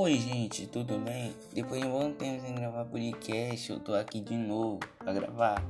Oi, 0.00 0.16
gente, 0.16 0.64
tudo 0.64 0.96
bem? 0.96 1.34
Depois 1.52 1.80
de 1.80 1.88
um 1.88 1.90
bom 1.90 2.12
tempo 2.12 2.40
sem 2.40 2.54
gravar 2.54 2.84
podcast, 2.84 3.68
eu 3.68 3.80
tô 3.80 3.92
aqui 3.94 4.20
de 4.20 4.36
novo 4.36 4.78
pra 4.96 5.12
gravar. 5.12 5.60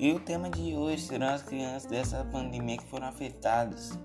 E 0.00 0.10
o 0.14 0.18
tema 0.18 0.48
de 0.48 0.74
hoje 0.74 1.02
serão 1.02 1.26
as 1.26 1.42
crianças 1.42 1.84
dessa 1.84 2.24
pandemia 2.24 2.78
que 2.78 2.86
foram 2.86 3.06
afetadas. 3.06 3.98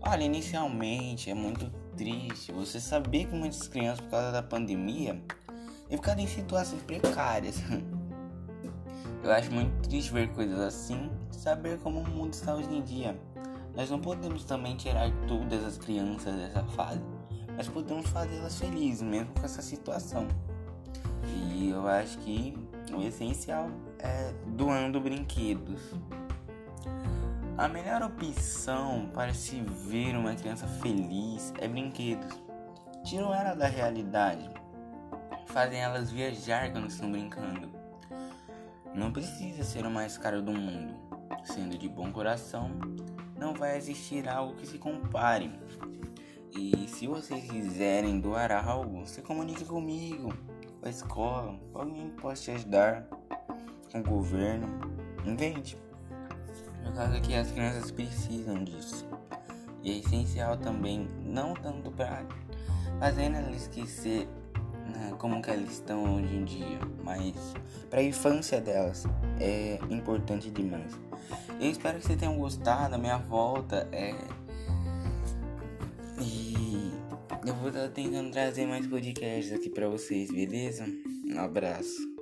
Olha, 0.00 0.22
inicialmente 0.22 1.28
é 1.28 1.34
muito 1.34 1.68
triste 1.96 2.52
você 2.52 2.78
saber 2.78 3.26
que 3.26 3.34
muitas 3.34 3.66
crianças, 3.66 4.00
por 4.02 4.12
causa 4.12 4.30
da 4.30 4.44
pandemia, 4.44 5.20
ficado 5.90 6.20
em 6.20 6.28
situações 6.28 6.82
precárias. 6.82 7.56
Eu 9.24 9.32
acho 9.32 9.50
muito 9.50 9.88
triste 9.88 10.12
ver 10.12 10.32
coisas 10.34 10.60
assim, 10.60 11.10
saber 11.32 11.80
como 11.80 11.98
o 11.98 12.08
mundo 12.08 12.32
está 12.32 12.54
hoje 12.54 12.72
em 12.72 12.80
dia. 12.80 13.20
Nós 13.74 13.90
não 13.90 14.00
podemos 14.00 14.44
também 14.44 14.76
tirar 14.76 15.10
todas 15.26 15.64
as 15.64 15.76
crianças 15.76 16.32
dessa 16.36 16.62
fase 16.62 17.15
mas 17.56 17.68
podemos 17.68 18.06
fazê-las 18.08 18.58
felizes 18.58 19.02
mesmo 19.02 19.32
com 19.34 19.44
essa 19.44 19.62
situação. 19.62 20.28
E 21.24 21.70
eu 21.70 21.86
acho 21.88 22.18
que 22.18 22.56
o 22.92 23.02
essencial 23.02 23.70
é 23.98 24.32
doando 24.46 25.00
brinquedos. 25.00 25.80
A 27.56 27.68
melhor 27.68 28.02
opção 28.02 29.10
para 29.14 29.32
se 29.32 29.60
ver 29.60 30.14
uma 30.14 30.34
criança 30.34 30.66
feliz 30.66 31.54
é 31.58 31.66
brinquedos. 31.66 32.38
Tiram 33.02 33.32
ela 33.32 33.54
da 33.54 33.66
realidade, 33.66 34.50
fazem 35.46 35.80
elas 35.80 36.10
viajar 36.10 36.70
quando 36.70 36.88
estão 36.88 37.10
brincando. 37.10 37.70
Não 38.94 39.10
precisa 39.12 39.62
ser 39.64 39.86
o 39.86 39.90
mais 39.90 40.18
caro 40.18 40.42
do 40.42 40.52
mundo. 40.52 40.94
Sendo 41.44 41.78
de 41.78 41.88
bom 41.88 42.12
coração, 42.12 42.70
não 43.38 43.54
vai 43.54 43.76
existir 43.76 44.28
algo 44.28 44.54
que 44.54 44.66
se 44.66 44.78
compare. 44.78 45.50
E 46.56 46.88
se 46.88 47.06
vocês 47.06 47.50
quiserem 47.50 48.18
doar 48.18 48.50
algo, 48.50 49.06
se 49.06 49.20
comunique 49.20 49.64
comigo, 49.66 50.32
com 50.80 50.86
a 50.86 50.88
escola, 50.88 51.60
alguém 51.74 52.08
pode 52.10 52.40
te 52.40 52.50
ajudar, 52.50 53.06
com 53.92 53.98
o 53.98 54.02
governo, 54.02 54.66
entende? 55.26 55.76
No 56.82 56.92
caso 56.92 57.14
aqui, 57.14 57.34
as 57.34 57.50
crianças 57.50 57.90
precisam 57.90 58.64
disso. 58.64 59.06
E 59.82 59.92
é 59.92 59.98
essencial 59.98 60.56
também, 60.56 61.06
não 61.22 61.52
tanto 61.52 61.90
para 61.90 62.24
fazer 62.98 63.24
elas 63.24 63.54
esquecer 63.54 64.26
né, 64.86 65.14
como 65.18 65.42
que 65.42 65.50
elas 65.50 65.72
estão 65.72 66.16
hoje 66.16 66.36
em 66.36 66.44
dia, 66.44 66.78
mas 67.04 67.34
para 67.90 68.00
a 68.00 68.02
infância 68.02 68.62
delas 68.62 69.04
é 69.38 69.78
importante 69.90 70.50
demais. 70.50 70.98
Eu 71.60 71.70
espero 71.70 71.98
que 71.98 72.06
vocês 72.06 72.18
tenham 72.18 72.38
gostado. 72.38 72.94
A 72.94 72.98
minha 72.98 73.18
volta 73.18 73.86
é 73.92 74.14
e 76.20 76.90
eu 77.46 77.54
vou 77.54 77.68
estar 77.68 77.88
tentando 77.88 78.30
trazer 78.30 78.66
mais 78.66 78.86
podcasts 78.86 79.52
aqui 79.52 79.70
para 79.70 79.88
vocês, 79.88 80.30
beleza? 80.30 80.84
Um 81.26 81.38
abraço. 81.38 82.15